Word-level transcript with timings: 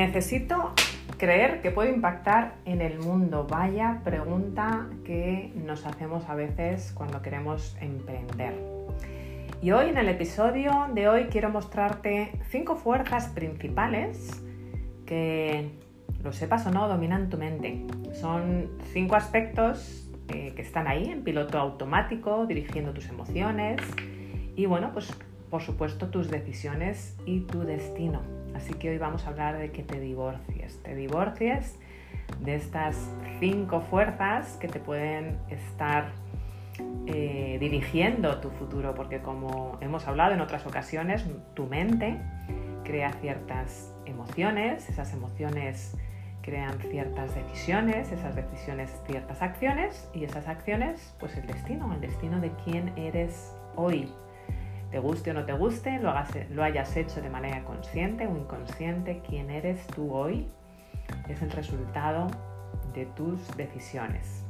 Necesito 0.00 0.72
creer 1.18 1.60
que 1.60 1.70
puedo 1.70 1.92
impactar 1.92 2.54
en 2.64 2.80
el 2.80 2.98
mundo. 2.98 3.46
Vaya 3.46 4.00
pregunta 4.02 4.88
que 5.04 5.52
nos 5.54 5.84
hacemos 5.84 6.26
a 6.26 6.34
veces 6.34 6.92
cuando 6.94 7.20
queremos 7.20 7.76
emprender. 7.82 8.54
Y 9.60 9.72
hoy 9.72 9.90
en 9.90 9.98
el 9.98 10.08
episodio 10.08 10.86
de 10.94 11.06
hoy 11.06 11.24
quiero 11.24 11.50
mostrarte 11.50 12.32
cinco 12.48 12.76
fuerzas 12.76 13.28
principales 13.28 14.42
que, 15.04 15.70
lo 16.24 16.32
sepas 16.32 16.66
o 16.66 16.70
no, 16.70 16.88
dominan 16.88 17.28
tu 17.28 17.36
mente. 17.36 17.84
Son 18.14 18.70
cinco 18.94 19.16
aspectos 19.16 20.10
eh, 20.28 20.54
que 20.56 20.62
están 20.62 20.88
ahí 20.88 21.10
en 21.10 21.24
piloto 21.24 21.58
automático, 21.58 22.46
dirigiendo 22.46 22.94
tus 22.94 23.06
emociones 23.10 23.82
y 24.56 24.64
bueno, 24.64 24.92
pues 24.94 25.12
por 25.50 25.60
supuesto 25.60 26.08
tus 26.08 26.30
decisiones 26.30 27.18
y 27.26 27.40
tu 27.40 27.64
destino. 27.64 28.39
Así 28.54 28.74
que 28.74 28.90
hoy 28.90 28.98
vamos 28.98 29.26
a 29.26 29.28
hablar 29.28 29.58
de 29.58 29.70
que 29.70 29.82
te 29.82 30.00
divorcies. 30.00 30.82
Te 30.82 30.94
divorcies 30.94 31.78
de 32.40 32.54
estas 32.54 32.96
cinco 33.38 33.80
fuerzas 33.80 34.56
que 34.60 34.68
te 34.68 34.80
pueden 34.80 35.38
estar 35.48 36.12
eh, 37.06 37.58
dirigiendo 37.60 38.38
tu 38.40 38.50
futuro, 38.50 38.94
porque 38.94 39.20
como 39.20 39.78
hemos 39.80 40.06
hablado 40.06 40.34
en 40.34 40.40
otras 40.40 40.66
ocasiones, 40.66 41.24
tu 41.54 41.66
mente 41.66 42.18
crea 42.84 43.12
ciertas 43.20 43.94
emociones, 44.06 44.88
esas 44.88 45.12
emociones 45.12 45.96
crean 46.42 46.78
ciertas 46.78 47.34
decisiones, 47.34 48.12
esas 48.12 48.34
decisiones 48.34 48.90
ciertas 49.06 49.42
acciones 49.42 50.08
y 50.14 50.24
esas 50.24 50.48
acciones 50.48 51.14
pues 51.20 51.36
el 51.36 51.46
destino, 51.46 51.92
el 51.92 52.00
destino 52.00 52.40
de 52.40 52.50
quién 52.64 52.92
eres 52.96 53.54
hoy, 53.76 54.12
te 54.90 54.98
guste 54.98 55.30
o 55.30 55.34
no 55.34 55.44
te 55.44 55.52
guste, 55.52 55.98
lo, 55.98 56.12
lo 56.50 56.62
hayas 56.62 56.96
hecho 56.96 57.20
de 57.20 57.30
manera 57.30 57.62
consciente 57.64 58.26
o 58.26 58.36
inconsciente, 58.36 59.22
quién 59.26 59.50
eres 59.50 59.86
tú 59.88 60.12
hoy 60.12 60.48
es 61.28 61.42
el 61.42 61.50
resultado 61.50 62.28
de 62.94 63.06
tus 63.06 63.56
decisiones. 63.56 64.44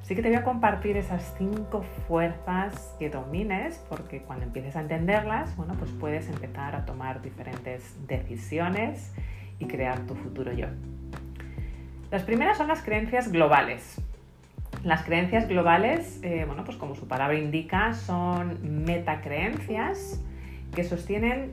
Así 0.00 0.14
que 0.14 0.20
te 0.20 0.28
voy 0.28 0.36
a 0.36 0.44
compartir 0.44 0.98
esas 0.98 1.34
cinco 1.38 1.82
fuerzas 2.06 2.94
que 2.98 3.08
domines, 3.08 3.82
porque 3.88 4.20
cuando 4.20 4.44
empieces 4.44 4.76
a 4.76 4.80
entenderlas, 4.80 5.56
bueno, 5.56 5.74
pues 5.78 5.90
puedes 5.92 6.28
empezar 6.28 6.76
a 6.76 6.84
tomar 6.84 7.22
diferentes 7.22 7.96
decisiones 8.06 9.14
y 9.58 9.66
crear 9.66 10.00
tu 10.00 10.14
futuro 10.14 10.52
yo. 10.52 10.66
Las 12.10 12.22
primeras 12.22 12.58
son 12.58 12.68
las 12.68 12.82
creencias 12.82 13.32
globales. 13.32 13.98
Las 14.84 15.02
creencias 15.02 15.48
globales, 15.48 16.20
eh, 16.22 16.44
bueno, 16.46 16.62
pues 16.64 16.76
como 16.76 16.94
su 16.94 17.08
palabra 17.08 17.38
indica, 17.38 17.94
son 17.94 18.84
metacreencias 18.84 20.22
que 20.74 20.84
sostienen 20.84 21.52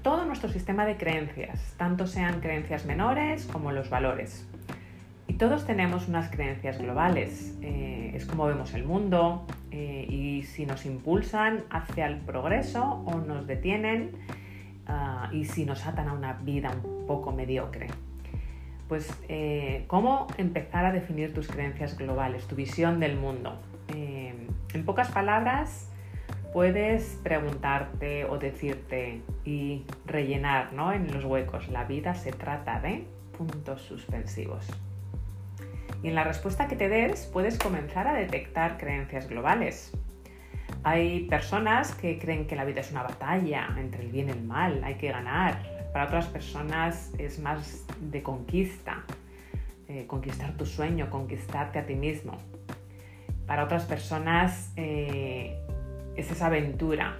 todo 0.00 0.24
nuestro 0.24 0.48
sistema 0.48 0.86
de 0.86 0.96
creencias, 0.96 1.74
tanto 1.76 2.06
sean 2.06 2.40
creencias 2.40 2.86
menores 2.86 3.44
como 3.52 3.70
los 3.70 3.90
valores. 3.90 4.48
Y 5.28 5.34
todos 5.34 5.66
tenemos 5.66 6.08
unas 6.08 6.30
creencias 6.30 6.78
globales, 6.78 7.54
eh, 7.60 8.12
es 8.14 8.24
como 8.24 8.46
vemos 8.46 8.72
el 8.72 8.84
mundo 8.84 9.46
eh, 9.70 10.06
y 10.08 10.44
si 10.44 10.64
nos 10.64 10.86
impulsan 10.86 11.64
hacia 11.68 12.06
el 12.06 12.16
progreso 12.16 12.82
o 13.04 13.16
nos 13.16 13.46
detienen 13.46 14.12
ah, 14.86 15.28
y 15.32 15.44
si 15.44 15.66
nos 15.66 15.86
atan 15.86 16.08
a 16.08 16.14
una 16.14 16.32
vida 16.32 16.70
un 16.82 17.06
poco 17.06 17.30
mediocre 17.30 17.88
pues 18.90 19.08
eh, 19.28 19.84
cómo 19.86 20.26
empezar 20.36 20.84
a 20.84 20.90
definir 20.90 21.32
tus 21.32 21.46
creencias 21.46 21.96
globales, 21.96 22.48
tu 22.48 22.56
visión 22.56 22.98
del 22.98 23.16
mundo. 23.16 23.56
Eh, 23.86 24.34
en 24.74 24.84
pocas 24.84 25.12
palabras, 25.12 25.88
puedes 26.52 27.20
preguntarte 27.22 28.24
o 28.24 28.36
decirte 28.38 29.22
y 29.44 29.86
rellenar 30.06 30.72
¿no? 30.72 30.92
en 30.92 31.06
los 31.14 31.24
huecos, 31.24 31.68
la 31.68 31.84
vida 31.84 32.16
se 32.16 32.32
trata 32.32 32.80
de 32.80 33.06
puntos 33.38 33.80
suspensivos. 33.82 34.66
Y 36.02 36.08
en 36.08 36.16
la 36.16 36.24
respuesta 36.24 36.66
que 36.66 36.74
te 36.74 36.88
des 36.88 37.26
puedes 37.26 37.58
comenzar 37.58 38.08
a 38.08 38.14
detectar 38.14 38.76
creencias 38.76 39.28
globales. 39.28 39.96
Hay 40.82 41.28
personas 41.28 41.94
que 41.94 42.18
creen 42.18 42.48
que 42.48 42.56
la 42.56 42.64
vida 42.64 42.80
es 42.80 42.90
una 42.90 43.04
batalla 43.04 43.68
entre 43.78 44.02
el 44.02 44.10
bien 44.10 44.30
y 44.30 44.32
el 44.32 44.42
mal, 44.42 44.82
hay 44.82 44.96
que 44.96 45.12
ganar, 45.12 45.79
para 45.92 46.06
otras 46.06 46.26
personas 46.26 47.12
es 47.18 47.38
más 47.38 47.84
de 48.00 48.22
conquista, 48.22 49.04
eh, 49.88 50.06
conquistar 50.06 50.56
tu 50.56 50.66
sueño, 50.66 51.10
conquistarte 51.10 51.78
a 51.78 51.86
ti 51.86 51.94
mismo. 51.94 52.38
Para 53.46 53.64
otras 53.64 53.84
personas 53.84 54.72
eh, 54.76 55.58
es 56.16 56.30
esa 56.30 56.46
aventura. 56.46 57.16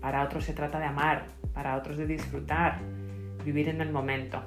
Para 0.00 0.22
otros 0.24 0.44
se 0.44 0.52
trata 0.52 0.78
de 0.78 0.86
amar, 0.86 1.26
para 1.54 1.76
otros 1.76 1.96
de 1.96 2.06
disfrutar, 2.06 2.78
vivir 3.44 3.68
en 3.68 3.80
el 3.80 3.90
momento. 3.90 4.42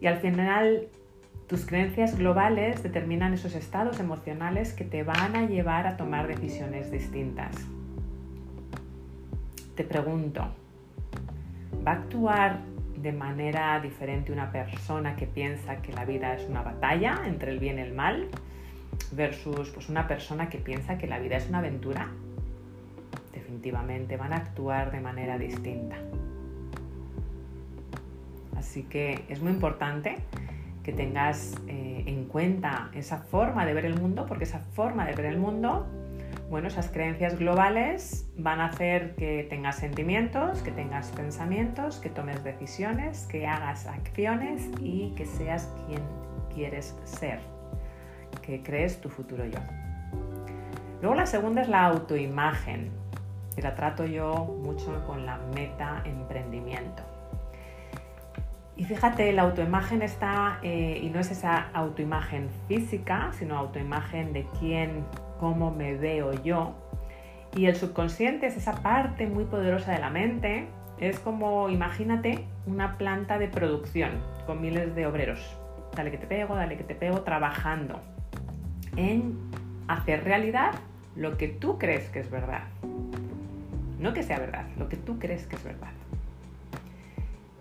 Y 0.00 0.06
al 0.06 0.18
final 0.18 0.88
tus 1.46 1.66
creencias 1.66 2.18
globales 2.18 2.82
determinan 2.82 3.34
esos 3.34 3.54
estados 3.54 4.00
emocionales 4.00 4.72
que 4.72 4.84
te 4.84 5.02
van 5.02 5.36
a 5.36 5.46
llevar 5.46 5.86
a 5.86 5.96
tomar 5.96 6.26
decisiones 6.26 6.90
distintas. 6.90 7.54
Te 9.76 9.84
pregunto, 9.84 10.48
¿Va 11.86 11.92
a 11.92 11.94
actuar 11.94 12.60
de 12.96 13.12
manera 13.12 13.80
diferente 13.80 14.32
una 14.32 14.50
persona 14.50 15.16
que 15.16 15.26
piensa 15.26 15.76
que 15.82 15.92
la 15.92 16.04
vida 16.04 16.34
es 16.34 16.48
una 16.48 16.62
batalla 16.62 17.22
entre 17.26 17.50
el 17.52 17.58
bien 17.58 17.78
y 17.78 17.82
el 17.82 17.94
mal 17.94 18.28
versus 19.12 19.70
pues, 19.70 19.88
una 19.88 20.06
persona 20.06 20.48
que 20.48 20.58
piensa 20.58 20.98
que 20.98 21.06
la 21.06 21.18
vida 21.18 21.36
es 21.36 21.48
una 21.48 21.58
aventura? 21.58 22.08
Definitivamente 23.32 24.16
van 24.16 24.32
a 24.32 24.36
actuar 24.36 24.90
de 24.90 25.00
manera 25.00 25.38
distinta. 25.38 25.96
Así 28.56 28.84
que 28.84 29.24
es 29.28 29.40
muy 29.40 29.52
importante 29.52 30.16
que 30.82 30.92
tengas 30.92 31.54
eh, 31.66 32.04
en 32.06 32.24
cuenta 32.26 32.90
esa 32.94 33.18
forma 33.18 33.66
de 33.66 33.74
ver 33.74 33.86
el 33.86 34.00
mundo, 34.00 34.26
porque 34.26 34.44
esa 34.44 34.60
forma 34.60 35.06
de 35.06 35.14
ver 35.14 35.26
el 35.26 35.38
mundo 35.38 35.86
bueno, 36.50 36.68
esas 36.68 36.88
creencias 36.90 37.38
globales 37.38 38.28
van 38.36 38.60
a 38.60 38.66
hacer 38.66 39.14
que 39.16 39.46
tengas 39.48 39.76
sentimientos, 39.76 40.62
que 40.62 40.70
tengas 40.70 41.10
pensamientos, 41.10 41.98
que 41.98 42.10
tomes 42.10 42.44
decisiones, 42.44 43.26
que 43.26 43.46
hagas 43.46 43.86
acciones 43.86 44.68
y 44.80 45.12
que 45.16 45.26
seas 45.26 45.72
quien 45.86 46.02
quieres 46.54 46.96
ser, 47.04 47.40
que 48.42 48.62
crees 48.62 49.00
tu 49.00 49.08
futuro 49.08 49.44
yo. 49.46 49.58
Luego 51.00 51.14
la 51.14 51.26
segunda 51.26 51.62
es 51.62 51.68
la 51.68 51.84
autoimagen, 51.84 52.90
y 53.56 53.62
la 53.62 53.74
trato 53.74 54.04
yo 54.04 54.34
mucho 54.62 55.04
con 55.06 55.26
la 55.26 55.38
meta 55.54 56.02
emprendimiento. 56.04 57.02
Y 58.76 58.84
fíjate, 58.84 59.32
la 59.32 59.42
autoimagen 59.42 60.02
está, 60.02 60.58
eh, 60.62 60.98
y 61.00 61.08
no 61.10 61.20
es 61.20 61.30
esa 61.30 61.68
autoimagen 61.72 62.48
física, 62.66 63.30
sino 63.38 63.56
autoimagen 63.56 64.32
de 64.32 64.46
quién 64.58 65.04
cómo 65.38 65.70
me 65.70 65.94
veo 65.94 66.32
yo. 66.42 66.74
Y 67.56 67.66
el 67.66 67.76
subconsciente 67.76 68.46
es 68.46 68.56
esa 68.56 68.82
parte 68.82 69.26
muy 69.26 69.44
poderosa 69.44 69.92
de 69.92 69.98
la 69.98 70.10
mente. 70.10 70.66
Es 70.98 71.18
como, 71.18 71.68
imagínate, 71.68 72.44
una 72.66 72.98
planta 72.98 73.38
de 73.38 73.48
producción 73.48 74.10
con 74.46 74.60
miles 74.60 74.94
de 74.94 75.06
obreros. 75.06 75.56
Dale 75.94 76.10
que 76.10 76.18
te 76.18 76.26
pego, 76.26 76.56
dale 76.56 76.76
que 76.76 76.84
te 76.84 76.94
pego, 76.94 77.22
trabajando 77.22 78.00
en 78.96 79.38
hacer 79.88 80.24
realidad 80.24 80.72
lo 81.16 81.36
que 81.36 81.48
tú 81.48 81.78
crees 81.78 82.08
que 82.08 82.20
es 82.20 82.30
verdad. 82.30 82.64
No 84.00 84.12
que 84.12 84.22
sea 84.22 84.38
verdad, 84.38 84.66
lo 84.78 84.88
que 84.88 84.96
tú 84.96 85.18
crees 85.18 85.46
que 85.46 85.56
es 85.56 85.64
verdad. 85.64 85.92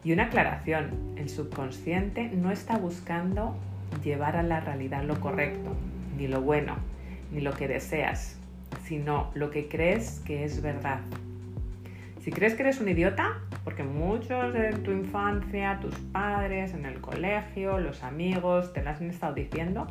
Y 0.03 0.11
una 0.11 0.23
aclaración, 0.23 1.13
el 1.15 1.29
subconsciente 1.29 2.29
no 2.29 2.51
está 2.51 2.77
buscando 2.77 3.55
llevar 4.03 4.35
a 4.35 4.43
la 4.43 4.59
realidad 4.59 5.03
lo 5.03 5.19
correcto, 5.19 5.75
ni 6.17 6.27
lo 6.27 6.41
bueno, 6.41 6.75
ni 7.33 7.41
lo 7.41 7.53
que 7.53 7.67
deseas, 7.67 8.37
sino 8.85 9.31
lo 9.33 9.49
que 9.49 9.67
crees 9.67 10.21
que 10.25 10.43
es 10.43 10.61
verdad. 10.61 10.99
Si 12.21 12.31
crees 12.31 12.53
que 12.53 12.63
eres 12.63 12.79
un 12.79 12.87
idiota, 12.87 13.41
porque 13.65 13.83
muchos 13.83 14.53
de 14.53 14.71
tu 14.73 14.91
infancia, 14.91 15.79
tus 15.81 15.95
padres, 15.95 16.73
en 16.73 16.85
el 16.85 17.01
colegio, 17.01 17.79
los 17.79 18.03
amigos, 18.03 18.71
te 18.71 18.81
lo 18.81 18.91
han 18.91 19.09
estado 19.09 19.33
diciendo, 19.33 19.87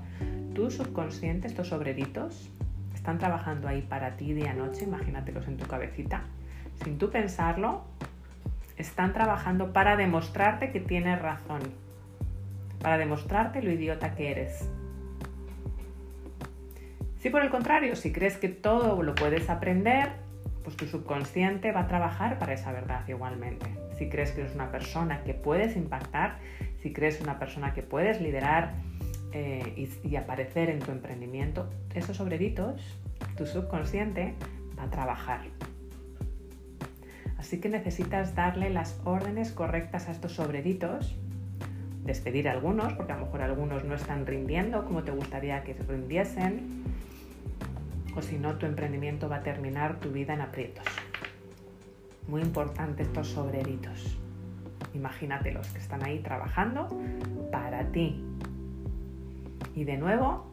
tu 0.54 0.70
subconsciente, 0.70 1.46
estos 1.46 1.72
obreritos, 1.72 2.50
están 2.94 3.18
trabajando 3.18 3.68
ahí 3.68 3.82
para 3.82 4.16
ti 4.16 4.32
día 4.32 4.54
noche, 4.54 4.84
imagínatelos 4.84 5.46
en 5.48 5.56
tu 5.56 5.66
cabecita, 5.66 6.22
sin 6.82 6.98
tú 6.98 7.10
pensarlo, 7.10 7.82
están 8.76 9.12
trabajando 9.12 9.72
para 9.72 9.96
demostrarte 9.96 10.70
que 10.70 10.80
tienes 10.80 11.20
razón, 11.20 11.60
para 12.80 12.96
demostrarte 12.96 13.62
lo 13.62 13.70
idiota 13.70 14.14
que 14.14 14.30
eres, 14.30 14.70
si 17.22 17.30
por 17.30 17.42
el 17.42 17.50
contrario, 17.50 17.94
si 17.94 18.10
crees 18.10 18.36
que 18.36 18.48
todo 18.48 19.00
lo 19.04 19.14
puedes 19.14 19.48
aprender, 19.48 20.10
pues 20.64 20.76
tu 20.76 20.86
subconsciente 20.86 21.70
va 21.70 21.82
a 21.82 21.86
trabajar 21.86 22.36
para 22.40 22.52
esa 22.52 22.72
verdad 22.72 23.06
igualmente. 23.06 23.66
Si 23.96 24.08
crees 24.08 24.32
que 24.32 24.40
eres 24.40 24.56
una 24.56 24.72
persona 24.72 25.22
que 25.22 25.32
puedes 25.32 25.76
impactar, 25.76 26.38
si 26.82 26.92
crees 26.92 27.20
una 27.20 27.38
persona 27.38 27.74
que 27.74 27.84
puedes 27.84 28.20
liderar 28.20 28.74
eh, 29.32 29.88
y, 30.02 30.16
aparecer 30.16 30.68
en 30.68 30.80
tu 30.80 30.90
emprendimiento, 30.90 31.70
esos 31.94 32.18
obreritos, 32.18 32.98
tu 33.36 33.46
subconsciente 33.46 34.34
va 34.76 34.84
a 34.84 34.90
trabajar. 34.90 35.42
Así 37.38 37.60
que 37.60 37.68
necesitas 37.68 38.34
darle 38.34 38.68
las 38.68 39.00
órdenes 39.04 39.52
correctas 39.52 40.08
a 40.08 40.12
estos 40.12 40.40
obreritos 40.40 41.16
despedir 42.04 42.48
a 42.48 42.52
algunos, 42.52 42.92
porque 42.94 43.12
a 43.12 43.16
lo 43.16 43.26
mejor 43.26 43.42
algunos 43.42 43.84
no 43.84 43.94
están 43.94 44.26
rindiendo 44.26 44.84
como 44.84 45.04
te 45.04 45.12
gustaría 45.12 45.62
que 45.62 45.74
rindiesen, 45.74 46.82
o 48.14 48.22
si 48.22 48.38
no, 48.38 48.56
tu 48.56 48.66
emprendimiento 48.66 49.28
va 49.28 49.36
a 49.36 49.42
terminar 49.42 50.00
tu 50.00 50.10
vida 50.10 50.34
en 50.34 50.40
aprietos. 50.40 50.84
Muy 52.28 52.42
importante 52.42 53.02
estos 53.02 53.28
sobreritos. 53.28 54.18
Imagínatelos 54.94 55.66
que 55.68 55.78
están 55.78 56.04
ahí 56.04 56.18
trabajando 56.20 56.88
para 57.50 57.84
ti. 57.92 58.22
Y 59.74 59.84
de 59.84 59.96
nuevo, 59.96 60.46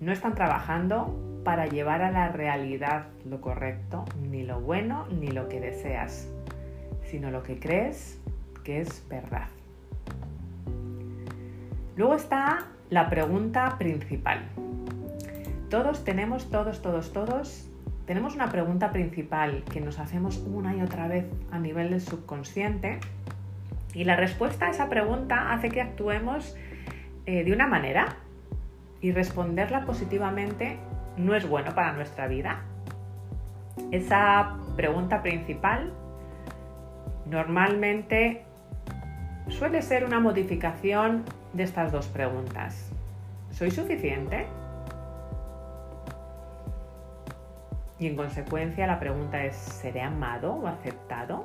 no 0.00 0.12
están 0.12 0.34
trabajando 0.34 1.40
para 1.44 1.66
llevar 1.66 2.02
a 2.02 2.10
la 2.10 2.28
realidad 2.28 3.06
lo 3.24 3.40
correcto, 3.40 4.04
ni 4.30 4.42
lo 4.42 4.60
bueno, 4.60 5.06
ni 5.08 5.28
lo 5.28 5.48
que 5.48 5.60
deseas, 5.60 6.28
sino 7.02 7.30
lo 7.30 7.42
que 7.42 7.58
crees 7.58 8.20
que 8.64 8.80
es 8.80 9.06
verdad. 9.08 9.48
Luego 11.96 12.14
está 12.14 12.66
la 12.90 13.08
pregunta 13.08 13.76
principal. 13.78 14.40
Todos 15.70 16.02
tenemos, 16.02 16.50
todos, 16.50 16.80
todos, 16.80 17.12
todos, 17.12 17.68
tenemos 18.06 18.34
una 18.34 18.48
pregunta 18.48 18.90
principal 18.90 19.64
que 19.70 19.82
nos 19.82 19.98
hacemos 19.98 20.38
una 20.38 20.74
y 20.74 20.80
otra 20.80 21.08
vez 21.08 21.26
a 21.50 21.58
nivel 21.58 21.90
del 21.90 22.00
subconsciente 22.00 23.00
y 23.92 24.04
la 24.04 24.16
respuesta 24.16 24.66
a 24.66 24.70
esa 24.70 24.88
pregunta 24.88 25.52
hace 25.52 25.68
que 25.68 25.82
actuemos 25.82 26.56
eh, 27.26 27.44
de 27.44 27.52
una 27.52 27.66
manera 27.66 28.16
y 29.02 29.12
responderla 29.12 29.84
positivamente 29.84 30.78
no 31.18 31.34
es 31.34 31.46
bueno 31.46 31.74
para 31.74 31.92
nuestra 31.92 32.28
vida. 32.28 32.62
Esa 33.90 34.56
pregunta 34.74 35.20
principal 35.20 35.92
normalmente 37.26 38.42
suele 39.48 39.82
ser 39.82 40.04
una 40.04 40.18
modificación 40.18 41.24
de 41.52 41.64
estas 41.64 41.92
dos 41.92 42.06
preguntas. 42.06 42.90
¿Soy 43.50 43.70
suficiente? 43.70 44.46
Y 47.98 48.06
en 48.06 48.16
consecuencia 48.16 48.86
la 48.86 49.00
pregunta 49.00 49.44
es, 49.44 49.56
¿seré 49.56 50.02
amado 50.02 50.54
o 50.54 50.66
aceptado? 50.66 51.44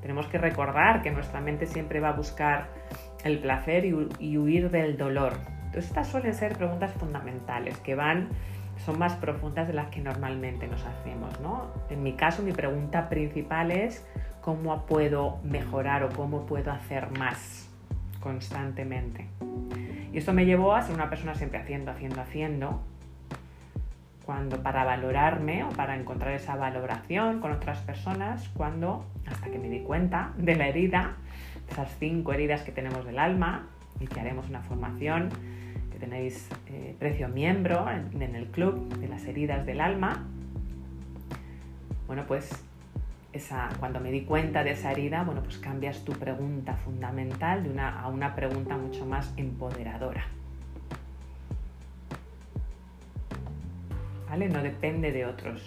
Tenemos 0.00 0.26
que 0.26 0.38
recordar 0.38 1.02
que 1.02 1.12
nuestra 1.12 1.40
mente 1.40 1.66
siempre 1.66 2.00
va 2.00 2.08
a 2.08 2.12
buscar 2.12 2.66
el 3.24 3.38
placer 3.38 3.84
y, 3.84 4.36
huir 4.36 4.70
del 4.70 4.96
dolor. 4.96 5.34
Entonces 5.66 5.86
estas 5.86 6.08
suelen 6.08 6.34
ser 6.34 6.56
preguntas 6.56 6.92
fundamentales 6.92 7.78
que 7.78 7.94
van, 7.94 8.28
son 8.84 8.98
más 8.98 9.14
profundas 9.14 9.68
de 9.68 9.74
las 9.74 9.88
que 9.90 10.00
normalmente 10.00 10.66
nos 10.66 10.84
hacemos. 10.84 11.40
¿no? 11.40 11.70
En 11.88 12.02
mi 12.02 12.14
caso 12.14 12.42
mi 12.42 12.52
pregunta 12.52 13.08
principal 13.08 13.70
es 13.70 14.04
cómo 14.40 14.86
puedo 14.86 15.38
mejorar 15.44 16.02
o 16.02 16.08
cómo 16.08 16.46
puedo 16.46 16.72
hacer 16.72 17.16
más 17.16 17.70
constantemente. 18.18 19.28
Y 20.12 20.18
esto 20.18 20.32
me 20.32 20.44
llevó 20.44 20.74
a 20.74 20.82
ser 20.82 20.96
una 20.96 21.08
persona 21.08 21.34
siempre 21.36 21.60
haciendo, 21.60 21.92
haciendo, 21.92 22.20
haciendo, 22.20 22.82
cuando 24.24 24.62
para 24.62 24.84
valorarme 24.84 25.64
o 25.64 25.68
para 25.70 25.96
encontrar 25.96 26.32
esa 26.34 26.56
valoración 26.56 27.40
con 27.40 27.52
otras 27.52 27.78
personas, 27.78 28.48
cuando 28.54 29.04
hasta 29.26 29.50
que 29.50 29.58
me 29.58 29.68
di 29.68 29.80
cuenta 29.80 30.32
de 30.36 30.54
la 30.56 30.68
herida, 30.68 31.16
esas 31.70 31.94
cinco 31.98 32.32
heridas 32.32 32.62
que 32.62 32.72
tenemos 32.72 33.04
del 33.04 33.18
alma, 33.18 33.68
y 34.00 34.06
que 34.06 34.20
haremos 34.20 34.48
una 34.48 34.60
formación, 34.62 35.28
que 35.92 35.98
tenéis 35.98 36.48
eh, 36.68 36.96
precio 36.98 37.28
miembro 37.28 37.88
en, 37.90 38.20
en 38.20 38.34
el 38.34 38.46
club 38.46 38.88
de 38.98 39.08
las 39.08 39.24
heridas 39.26 39.64
del 39.66 39.80
alma. 39.80 40.24
Bueno, 42.06 42.24
pues 42.26 42.50
esa, 43.32 43.68
cuando 43.78 44.00
me 44.00 44.10
di 44.10 44.22
cuenta 44.22 44.64
de 44.64 44.72
esa 44.72 44.92
herida, 44.92 45.22
bueno, 45.24 45.42
pues 45.42 45.58
cambias 45.58 46.04
tu 46.04 46.12
pregunta 46.12 46.74
fundamental 46.74 47.62
de 47.62 47.70
una, 47.70 48.00
a 48.00 48.08
una 48.08 48.34
pregunta 48.34 48.76
mucho 48.76 49.06
más 49.06 49.32
empoderadora. 49.36 50.24
No 54.36 54.62
depende 54.62 55.12
de 55.12 55.26
otros, 55.26 55.62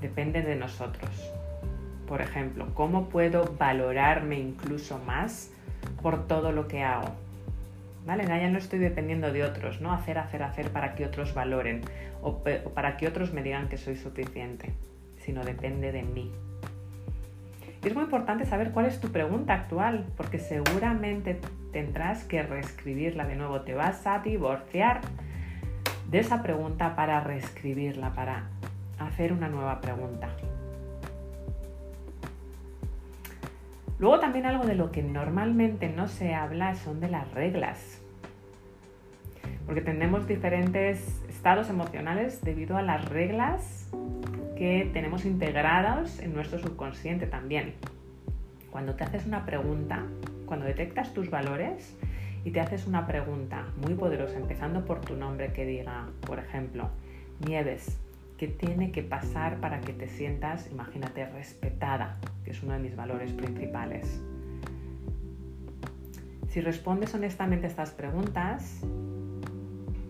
depende 0.00 0.42
de 0.42 0.56
nosotros. 0.56 1.32
Por 2.06 2.20
ejemplo, 2.20 2.68
¿cómo 2.74 3.08
puedo 3.08 3.54
valorarme 3.58 4.38
incluso 4.38 4.98
más 4.98 5.50
por 6.02 6.26
todo 6.26 6.52
lo 6.52 6.68
que 6.68 6.82
hago? 6.82 7.08
¿Vale? 8.06 8.26
Ya 8.26 8.48
no 8.48 8.58
estoy 8.58 8.78
dependiendo 8.78 9.32
de 9.32 9.42
otros, 9.42 9.80
¿no? 9.80 9.92
Hacer, 9.92 10.18
hacer, 10.18 10.42
hacer 10.42 10.70
para 10.70 10.94
que 10.94 11.06
otros 11.06 11.34
valoren 11.34 11.80
o 12.22 12.44
para 12.74 12.96
que 12.98 13.08
otros 13.08 13.32
me 13.32 13.42
digan 13.42 13.68
que 13.68 13.78
soy 13.78 13.96
suficiente 13.96 14.74
sino 15.24 15.42
depende 15.44 15.90
de 15.92 16.02
mí. 16.02 16.30
Y 17.82 17.88
es 17.88 17.94
muy 17.94 18.04
importante 18.04 18.46
saber 18.46 18.70
cuál 18.70 18.86
es 18.86 19.00
tu 19.00 19.08
pregunta 19.10 19.54
actual, 19.54 20.06
porque 20.16 20.38
seguramente 20.38 21.40
tendrás 21.72 22.24
que 22.24 22.42
reescribirla 22.42 23.26
de 23.26 23.36
nuevo. 23.36 23.60
Te 23.62 23.74
vas 23.74 24.06
a 24.06 24.20
divorciar 24.20 25.00
de 26.10 26.18
esa 26.18 26.42
pregunta 26.42 26.96
para 26.96 27.20
reescribirla, 27.20 28.14
para 28.14 28.44
hacer 28.98 29.32
una 29.32 29.48
nueva 29.48 29.80
pregunta. 29.80 30.28
Luego 33.98 34.18
también 34.18 34.46
algo 34.46 34.66
de 34.66 34.74
lo 34.74 34.90
que 34.90 35.02
normalmente 35.02 35.88
no 35.88 36.08
se 36.08 36.34
habla 36.34 36.74
son 36.74 37.00
de 37.00 37.08
las 37.08 37.30
reglas. 37.32 38.00
Porque 39.66 39.80
tenemos 39.80 40.26
diferentes 40.26 41.22
estados 41.28 41.70
emocionales 41.70 42.42
debido 42.42 42.76
a 42.76 42.82
las 42.82 43.04
reglas 43.08 43.88
que 44.56 44.90
tenemos 44.92 45.24
integrados 45.24 46.20
en 46.20 46.34
nuestro 46.34 46.58
subconsciente 46.58 47.26
también. 47.26 47.74
Cuando 48.70 48.94
te 48.94 49.04
haces 49.04 49.26
una 49.26 49.46
pregunta, 49.46 50.02
cuando 50.46 50.66
detectas 50.66 51.14
tus 51.14 51.30
valores 51.30 51.96
y 52.44 52.50
te 52.50 52.60
haces 52.60 52.86
una 52.86 53.06
pregunta 53.06 53.66
muy 53.76 53.94
poderosa, 53.94 54.36
empezando 54.36 54.84
por 54.84 55.00
tu 55.00 55.16
nombre 55.16 55.52
que 55.52 55.64
diga, 55.64 56.08
por 56.26 56.38
ejemplo, 56.38 56.90
Nieves, 57.46 57.98
¿qué 58.36 58.48
tiene 58.48 58.92
que 58.92 59.02
pasar 59.02 59.58
para 59.60 59.80
que 59.80 59.92
te 59.92 60.08
sientas, 60.08 60.70
imagínate, 60.70 61.26
respetada, 61.26 62.18
que 62.44 62.50
es 62.50 62.62
uno 62.62 62.74
de 62.74 62.80
mis 62.80 62.94
valores 62.94 63.32
principales? 63.32 64.20
Si 66.48 66.60
respondes 66.60 67.14
honestamente 67.14 67.66
a 67.66 67.70
estas 67.70 67.90
preguntas, 67.90 68.80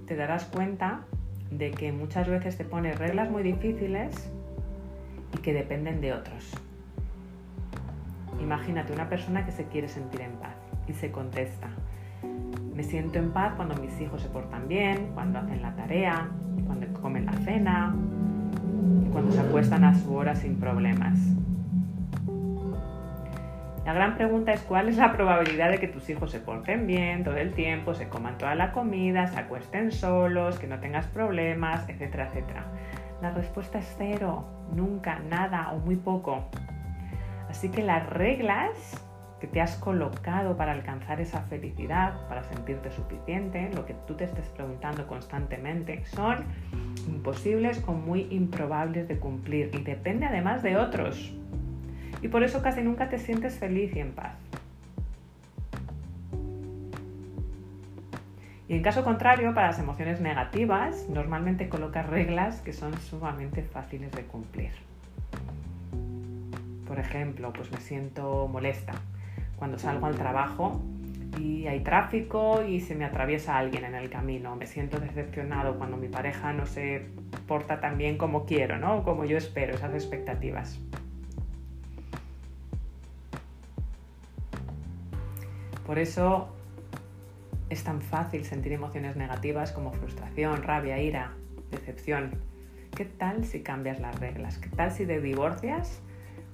te 0.06 0.16
darás 0.16 0.44
cuenta 0.44 1.04
de 1.50 1.70
que 1.70 1.92
muchas 1.92 2.28
veces 2.28 2.58
te 2.58 2.64
pones 2.64 2.98
reglas 2.98 3.30
muy 3.30 3.42
difíciles 3.42 4.30
y 5.32 5.38
que 5.38 5.54
dependen 5.54 6.00
de 6.00 6.12
otros. 6.12 6.52
Imagínate 8.42 8.92
una 8.92 9.08
persona 9.08 9.46
que 9.46 9.52
se 9.52 9.64
quiere 9.68 9.88
sentir 9.88 10.20
en 10.20 10.32
paz 10.32 10.56
y 10.86 10.92
se 10.92 11.10
contesta, 11.10 11.70
me 12.74 12.82
siento 12.82 13.18
en 13.18 13.30
paz 13.30 13.54
cuando 13.54 13.76
mis 13.76 14.00
hijos 14.00 14.20
se 14.20 14.28
portan 14.28 14.66
bien, 14.68 15.10
cuando 15.14 15.38
hacen 15.38 15.62
la 15.62 15.74
tarea, 15.74 16.28
cuando 16.66 16.86
comen 17.00 17.26
la 17.26 17.32
cena, 17.32 17.94
cuando 19.12 19.32
se 19.32 19.40
acuestan 19.40 19.84
a 19.84 19.94
su 19.94 20.14
hora 20.14 20.34
sin 20.34 20.56
problemas. 20.58 21.18
La 23.84 23.92
gran 23.92 24.16
pregunta 24.16 24.52
es 24.52 24.62
cuál 24.62 24.88
es 24.88 24.96
la 24.96 25.12
probabilidad 25.12 25.70
de 25.70 25.78
que 25.78 25.88
tus 25.88 26.08
hijos 26.08 26.30
se 26.30 26.40
porten 26.40 26.86
bien 26.86 27.22
todo 27.22 27.36
el 27.36 27.52
tiempo, 27.52 27.94
se 27.94 28.08
coman 28.08 28.38
toda 28.38 28.54
la 28.54 28.72
comida, 28.72 29.26
se 29.26 29.38
acuesten 29.38 29.92
solos, 29.92 30.58
que 30.58 30.66
no 30.66 30.80
tengas 30.80 31.06
problemas, 31.06 31.86
etcétera, 31.88 32.28
etcétera. 32.28 32.64
La 33.20 33.30
respuesta 33.30 33.78
es 33.78 33.94
cero, 33.98 34.46
nunca, 34.74 35.18
nada 35.18 35.70
o 35.72 35.78
muy 35.78 35.96
poco. 35.96 36.48
Así 37.48 37.70
que 37.70 37.82
las 37.82 38.08
reglas 38.08 38.70
que 39.44 39.50
te 39.50 39.60
has 39.60 39.76
colocado 39.76 40.56
para 40.56 40.72
alcanzar 40.72 41.20
esa 41.20 41.42
felicidad, 41.42 42.14
para 42.28 42.44
sentirte 42.44 42.90
suficiente, 42.90 43.70
lo 43.74 43.84
que 43.84 43.92
tú 44.06 44.14
te 44.14 44.24
estés 44.24 44.46
preguntando 44.48 45.06
constantemente, 45.06 46.02
son 46.06 46.46
imposibles 47.06 47.84
o 47.86 47.92
muy 47.92 48.26
improbables 48.30 49.06
de 49.06 49.18
cumplir 49.18 49.70
y 49.74 49.82
depende 49.82 50.24
además 50.24 50.62
de 50.62 50.78
otros 50.78 51.34
y 52.22 52.28
por 52.28 52.42
eso 52.42 52.62
casi 52.62 52.80
nunca 52.80 53.10
te 53.10 53.18
sientes 53.18 53.58
feliz 53.58 53.94
y 53.94 54.00
en 54.00 54.12
paz. 54.12 54.34
Y 58.66 58.76
en 58.76 58.82
caso 58.82 59.04
contrario, 59.04 59.52
para 59.52 59.66
las 59.66 59.78
emociones 59.78 60.22
negativas, 60.22 61.06
normalmente 61.10 61.68
colocas 61.68 62.08
reglas 62.08 62.62
que 62.62 62.72
son 62.72 62.98
sumamente 62.98 63.62
fáciles 63.62 64.10
de 64.12 64.22
cumplir. 64.22 64.72
Por 66.88 66.98
ejemplo, 66.98 67.52
pues 67.52 67.70
me 67.70 67.80
siento 67.80 68.48
molesta 68.48 68.94
cuando 69.64 69.78
salgo 69.78 70.04
al 70.04 70.14
trabajo 70.14 70.82
y 71.40 71.66
hay 71.68 71.80
tráfico 71.80 72.62
y 72.62 72.80
se 72.80 72.94
me 72.94 73.06
atraviesa 73.06 73.56
alguien 73.56 73.86
en 73.86 73.94
el 73.94 74.10
camino. 74.10 74.56
Me 74.56 74.66
siento 74.66 75.00
decepcionado 75.00 75.78
cuando 75.78 75.96
mi 75.96 76.08
pareja 76.08 76.52
no 76.52 76.66
se 76.66 77.06
porta 77.48 77.80
tan 77.80 77.96
bien 77.96 78.18
como 78.18 78.44
quiero, 78.44 78.76
¿no? 78.76 79.02
Como 79.04 79.24
yo 79.24 79.38
espero, 79.38 79.74
esas 79.74 79.94
expectativas. 79.94 80.78
Por 85.86 85.98
eso 85.98 86.54
es 87.70 87.84
tan 87.84 88.02
fácil 88.02 88.44
sentir 88.44 88.72
emociones 88.72 89.16
negativas 89.16 89.72
como 89.72 89.92
frustración, 89.92 90.62
rabia, 90.62 91.00
ira, 91.00 91.32
decepción. 91.70 92.32
¿Qué 92.94 93.06
tal 93.06 93.46
si 93.46 93.62
cambias 93.62 93.98
las 93.98 94.20
reglas? 94.20 94.58
¿Qué 94.58 94.68
tal 94.68 94.92
si 94.92 95.06
te 95.06 95.22
divorcias 95.22 96.02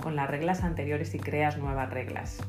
con 0.00 0.14
las 0.14 0.30
reglas 0.30 0.62
anteriores 0.62 1.12
y 1.16 1.18
creas 1.18 1.58
nuevas 1.58 1.90
reglas? 1.90 2.40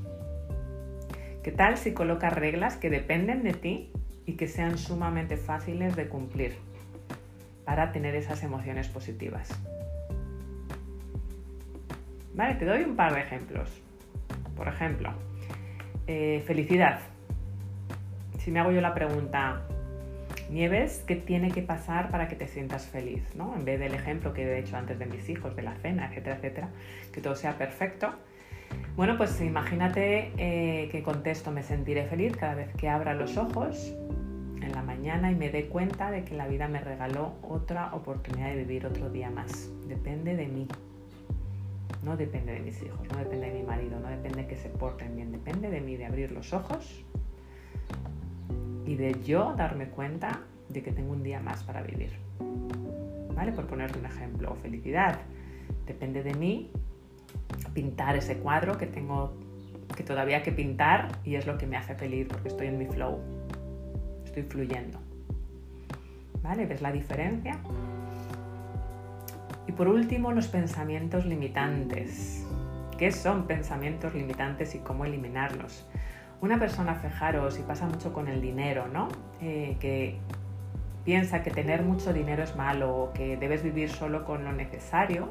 ¿Qué 1.44 1.52
tal 1.52 1.78
si 1.78 1.94
colocas 1.94 2.34
reglas 2.34 2.76
que 2.76 2.92
dependen 2.92 3.42
de 3.42 3.54
ti 3.54 3.92
y 4.28 4.34
que 4.34 4.48
sean 4.48 4.78
sumamente 4.78 5.38
fáciles 5.38 5.96
de 5.96 6.08
cumplir 6.08 6.56
para 7.66 7.92
tener 7.92 8.14
esas 8.14 8.44
emociones 8.44 8.88
positivas? 8.90 9.50
Vale, 12.36 12.54
te 12.56 12.66
doy 12.66 12.84
un 12.84 12.96
par 12.96 13.16
de 13.16 13.22
ejemplos. 13.22 13.82
Por 14.56 14.68
ejemplo, 14.68 15.14
eh, 16.06 16.44
felicidad. 16.46 17.00
Si 18.38 18.52
me 18.52 18.60
hago 18.60 18.72
yo 18.72 18.82
la 18.82 18.94
pregunta, 18.94 19.64
Nieves, 20.52 21.04
¿qué 21.08 21.16
tiene 21.16 21.50
que 21.50 21.64
pasar 21.64 22.12
para 22.12 22.28
que 22.28 22.36
te 22.36 22.46
sientas 22.46 22.86
feliz? 22.86 23.24
¿no? 23.36 23.56
En 23.56 23.66
vez 23.66 23.80
del 23.80 23.96
ejemplo 23.96 24.32
que 24.32 24.44
he 24.44 24.60
hecho 24.60 24.78
antes 24.78 25.00
de 25.00 25.08
mis 25.08 25.28
hijos, 25.28 25.56
de 25.56 25.64
la 25.64 25.74
cena, 25.78 26.06
etcétera, 26.06 26.36
etcétera, 26.36 26.70
que 27.12 27.20
todo 27.20 27.36
sea 27.36 27.58
perfecto. 27.58 28.14
Bueno, 28.98 29.18
pues 29.18 29.40
imagínate 29.40 30.34
eh, 30.38 30.90
que 30.90 31.02
contesto, 31.02 31.50
me 31.52 31.64
sentiré 31.64 32.06
feliz 32.08 32.36
cada 32.36 32.56
vez 32.56 32.74
que 32.76 32.90
abra 32.90 33.14
los 33.14 33.38
ojos 33.38 33.94
en 34.62 34.72
la 34.74 34.84
mañana 34.84 35.32
y 35.32 35.36
me 35.36 35.50
dé 35.50 35.68
cuenta 35.68 36.12
de 36.12 36.26
que 36.26 36.36
la 36.36 36.46
vida 36.46 36.68
me 36.68 36.82
regaló 36.82 37.36
otra 37.42 37.96
oportunidad 37.96 38.50
de 38.50 38.58
vivir 38.58 38.86
otro 38.86 39.10
día 39.10 39.30
más. 39.30 39.70
Depende 39.88 40.36
de 40.36 40.48
mí. 40.48 40.68
No 42.04 42.18
depende 42.18 42.52
de 42.52 42.60
mis 42.60 42.82
hijos, 42.84 43.00
no 43.12 43.18
depende 43.20 43.50
de 43.50 43.60
mi 43.60 43.64
marido, 43.64 43.98
no 44.00 44.10
depende 44.10 44.42
de 44.42 44.48
que 44.48 44.58
se 44.58 44.70
porten 44.70 45.16
bien, 45.16 45.32
depende 45.32 45.70
de 45.70 45.80
mí, 45.80 45.96
de 45.96 46.06
abrir 46.06 46.32
los 46.32 46.52
ojos 46.52 47.06
y 48.86 48.96
de 48.96 49.16
yo 49.24 49.54
darme 49.56 49.86
cuenta 49.88 50.42
de 50.68 50.84
que 50.84 50.92
tengo 50.92 51.14
un 51.14 51.24
día 51.24 51.40
más 51.40 51.64
para 51.64 51.82
vivir. 51.82 52.12
¿Vale? 53.36 53.54
Por 53.54 53.68
ponerte 53.68 54.00
un 54.00 54.06
ejemplo, 54.06 54.56
felicidad. 54.62 55.20
Depende 55.86 56.24
de 56.24 56.34
mí 56.34 56.72
pintar 57.74 58.16
ese 58.16 58.38
cuadro 58.38 58.78
que 58.78 58.88
tengo 58.88 59.38
que 59.96 60.04
todavía 60.04 60.42
que 60.42 60.52
pintar 60.52 61.10
y 61.24 61.36
es 61.36 61.46
lo 61.46 61.58
que 61.58 61.68
me 61.68 61.78
hace 61.78 61.96
feliz 61.96 62.28
porque 62.30 62.48
estoy 62.48 62.68
en 62.68 62.78
mi 62.78 62.86
flow. 62.86 63.20
Estoy 64.26 64.44
fluyendo. 64.44 65.00
¿Vale? 66.42 66.66
¿Ves 66.66 66.82
la 66.82 66.92
diferencia? 66.92 67.60
Y 69.68 69.74
por 69.74 69.88
último, 69.88 70.32
los 70.32 70.48
pensamientos 70.48 71.26
limitantes. 71.26 72.46
¿Qué 72.98 73.12
son 73.12 73.48
pensamientos 73.48 74.14
limitantes 74.14 74.76
y 74.76 74.80
cómo 74.80 75.06
eliminarlos? 75.06 75.86
Una 76.42 76.60
persona, 76.60 76.96
fijaros, 76.96 77.60
y 77.60 77.62
pasa 77.62 77.86
mucho 77.86 78.14
con 78.14 78.28
el 78.28 78.42
dinero, 78.42 78.88
¿no? 78.88 79.08
Eh, 79.42 79.78
que 79.80 80.18
piensa 81.06 81.44
que 81.44 81.52
tener 81.52 81.84
mucho 81.84 82.14
dinero 82.14 82.44
es 82.44 82.56
malo 82.56 82.96
o 82.96 83.14
que 83.14 83.38
debes 83.38 83.64
vivir 83.64 83.90
solo 83.90 84.26
con 84.26 84.44
lo 84.44 84.52
necesario, 84.52 85.30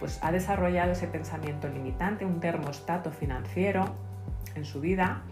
pues 0.00 0.18
ha 0.22 0.32
desarrollado 0.32 0.92
ese 0.92 1.06
pensamiento 1.06 1.68
limitante, 1.68 2.24
un 2.24 2.40
termostato 2.40 3.10
financiero 3.10 3.84
en 4.54 4.64
su 4.64 4.80
vida 4.80 5.22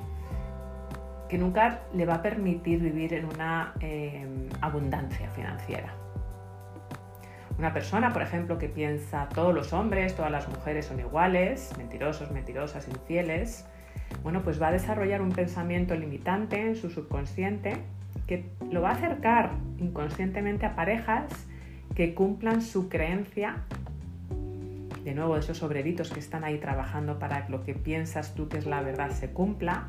que 1.29 1.39
nunca 1.39 1.81
le 1.95 2.05
va 2.05 2.17
a 2.17 2.23
permitir 2.23 2.81
vivir 2.81 3.15
en 3.15 3.25
una 3.25 3.73
eh, 3.81 4.27
abundancia 4.61 5.31
financiera. 5.31 5.95
Una 7.59 7.73
persona, 7.73 8.13
por 8.13 8.23
ejemplo, 8.23 8.59
que 8.59 8.69
piensa 8.69 9.29
todos 9.29 9.55
los 9.55 9.73
hombres, 9.73 10.15
todas 10.15 10.31
las 10.31 10.49
mujeres 10.49 10.87
son 10.87 11.01
iguales, 11.01 11.73
mentirosos, 11.79 12.31
mentirosas, 12.31 12.89
infieles, 12.89 13.67
bueno, 14.23 14.43
pues 14.43 14.61
va 14.61 14.69
a 14.69 14.73
desarrollar 14.73 15.23
un 15.23 15.33
pensamiento 15.33 15.95
limitante 15.95 16.61
en 16.61 16.77
su 16.77 16.91
subconsciente 16.91 17.79
que 18.27 18.45
lo 18.71 18.83
va 18.83 18.91
a 18.91 18.93
acercar 18.93 19.53
inconscientemente 19.79 20.67
a 20.67 20.75
parejas 20.77 21.25
que 21.95 22.15
cumplan 22.15 22.63
su 22.63 22.89
creencia. 22.89 23.65
De 25.05 25.15
nuevo, 25.15 25.37
esos 25.37 25.63
obreritos 25.63 26.11
que 26.11 26.21
están 26.21 26.45
ahí 26.45 26.59
trabajando 26.59 27.19
para 27.19 27.47
que 27.47 27.53
lo 27.53 27.65
que 27.65 27.75
piensas 27.75 28.35
tú 28.35 28.49
que 28.49 28.59
es 28.59 28.67
la 28.67 28.83
verdad 28.83 29.11
se 29.11 29.31
cumpla. 29.31 29.89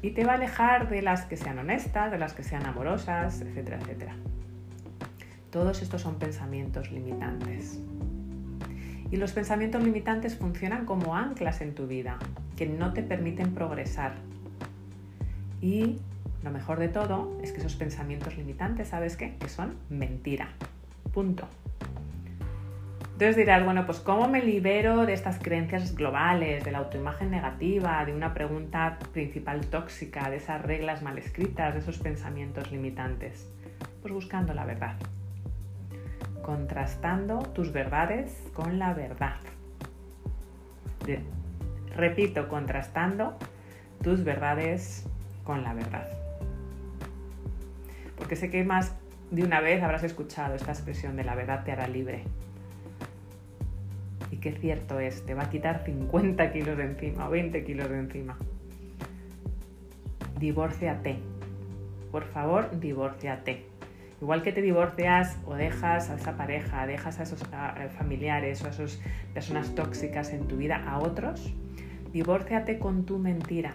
Y 0.00 0.10
te 0.12 0.24
va 0.24 0.32
a 0.32 0.34
alejar 0.36 0.88
de 0.88 1.02
las 1.02 1.26
que 1.26 1.36
sean 1.36 1.58
honestas, 1.58 2.10
de 2.10 2.18
las 2.18 2.32
que 2.32 2.42
sean 2.42 2.66
amorosas, 2.66 3.40
etcétera, 3.40 3.78
etcétera. 3.80 4.16
Todos 5.50 5.82
estos 5.82 6.00
son 6.00 6.18
pensamientos 6.18 6.90
limitantes. 6.90 7.78
Y 9.10 9.16
los 9.16 9.32
pensamientos 9.32 9.84
limitantes 9.84 10.36
funcionan 10.36 10.86
como 10.86 11.14
anclas 11.14 11.60
en 11.60 11.74
tu 11.74 11.86
vida, 11.86 12.18
que 12.56 12.66
no 12.66 12.94
te 12.94 13.02
permiten 13.02 13.52
progresar. 13.54 14.14
Y 15.60 15.98
lo 16.42 16.50
mejor 16.50 16.78
de 16.80 16.88
todo 16.88 17.38
es 17.42 17.52
que 17.52 17.58
esos 17.58 17.76
pensamientos 17.76 18.36
limitantes, 18.38 18.88
¿sabes 18.88 19.18
qué? 19.18 19.36
Que 19.36 19.50
son 19.50 19.76
mentira. 19.90 20.48
Punto. 21.12 21.46
Entonces 23.22 23.36
dirás, 23.36 23.64
bueno, 23.64 23.86
pues 23.86 24.00
¿cómo 24.00 24.26
me 24.26 24.42
libero 24.42 25.06
de 25.06 25.12
estas 25.12 25.38
creencias 25.38 25.94
globales, 25.94 26.64
de 26.64 26.72
la 26.72 26.78
autoimagen 26.78 27.30
negativa, 27.30 28.04
de 28.04 28.12
una 28.12 28.34
pregunta 28.34 28.98
principal 29.12 29.64
tóxica, 29.66 30.28
de 30.28 30.38
esas 30.38 30.60
reglas 30.60 31.02
mal 31.02 31.16
escritas, 31.18 31.72
de 31.72 31.78
esos 31.78 31.98
pensamientos 31.98 32.72
limitantes? 32.72 33.48
Pues 34.00 34.12
buscando 34.12 34.54
la 34.54 34.64
verdad 34.64 34.96
contrastando 36.42 37.38
tus 37.54 37.70
verdades 37.70 38.42
con 38.54 38.80
la 38.80 38.92
verdad. 38.92 39.36
repito, 41.94 42.48
contrastando 42.48 43.38
tus 44.02 44.24
verdades 44.24 45.06
con 45.44 45.62
la 45.62 45.74
verdad. 45.74 46.08
Porque 48.16 48.34
sé 48.34 48.50
que 48.50 48.64
más 48.64 48.96
de 49.30 49.44
una 49.44 49.60
vez 49.60 49.80
habrás 49.80 50.02
escuchado 50.02 50.56
esta 50.56 50.72
expresión 50.72 51.14
de 51.14 51.22
la 51.22 51.36
verdad 51.36 51.62
te 51.62 51.70
hará 51.70 51.86
libre. 51.86 52.24
Qué 54.42 54.52
cierto 54.52 54.98
es, 55.00 55.24
te 55.24 55.34
va 55.34 55.44
a 55.44 55.50
quitar 55.50 55.84
50 55.84 56.52
kilos 56.52 56.76
de 56.76 56.84
encima 56.84 57.28
o 57.28 57.30
20 57.30 57.64
kilos 57.64 57.88
de 57.88 57.98
encima. 57.98 58.36
Divórciate. 60.38 61.16
Por 62.10 62.24
favor, 62.24 62.78
divórciate 62.78 63.72
Igual 64.22 64.44
que 64.44 64.52
te 64.52 64.62
divorcias 64.62 65.36
o 65.46 65.54
dejas 65.54 66.08
a 66.08 66.14
esa 66.14 66.36
pareja, 66.36 66.86
dejas 66.86 67.18
a 67.18 67.24
esos 67.24 67.42
familiares 67.98 68.62
o 68.62 68.68
a 68.68 68.70
esas 68.70 69.00
personas 69.34 69.74
tóxicas 69.74 70.32
en 70.32 70.46
tu 70.46 70.56
vida 70.56 70.80
a 70.86 71.00
otros, 71.00 71.52
divórciate 72.12 72.78
con 72.78 73.04
tu 73.04 73.18
mentira 73.18 73.74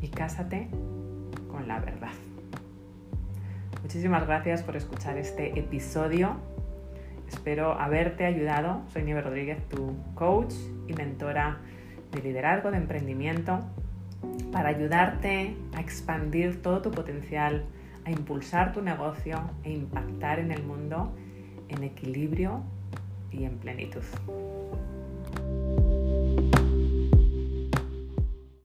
y 0.00 0.10
cásate 0.10 0.68
con 1.50 1.66
la 1.66 1.80
verdad. 1.80 2.12
Muchísimas 3.82 4.24
gracias 4.28 4.62
por 4.62 4.76
escuchar 4.76 5.18
este 5.18 5.58
episodio. 5.58 6.36
Espero 7.34 7.72
haberte 7.72 8.24
ayudado. 8.24 8.82
Soy 8.92 9.02
Nieve 9.02 9.20
Rodríguez, 9.20 9.58
tu 9.68 9.96
coach 10.14 10.54
y 10.86 10.92
mentora 10.92 11.58
de 12.12 12.22
liderazgo, 12.22 12.70
de 12.70 12.78
emprendimiento, 12.78 13.58
para 14.52 14.68
ayudarte 14.68 15.56
a 15.74 15.80
expandir 15.80 16.62
todo 16.62 16.80
tu 16.80 16.90
potencial 16.92 17.66
a 18.04 18.10
impulsar 18.12 18.72
tu 18.72 18.82
negocio 18.82 19.42
e 19.64 19.72
impactar 19.72 20.38
en 20.38 20.52
el 20.52 20.62
mundo 20.62 21.12
en 21.68 21.82
equilibrio 21.82 22.62
y 23.32 23.44
en 23.44 23.58
plenitud. 23.58 24.04